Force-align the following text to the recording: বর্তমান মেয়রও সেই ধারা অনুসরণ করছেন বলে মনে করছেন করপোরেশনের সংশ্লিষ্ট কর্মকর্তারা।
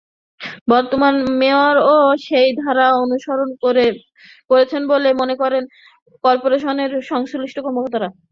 বর্তমান 0.69 1.13
মেয়রও 1.39 1.95
সেই 2.27 2.49
ধারা 2.57 2.87
অনুসরণ 3.03 3.49
করছেন 4.49 4.81
বলে 4.87 5.09
মনে 5.13 5.35
করছেন 5.35 5.63
করপোরেশনের 6.23 6.91
সংশ্লিষ্ট 7.11 7.57
কর্মকর্তারা। 7.59 8.09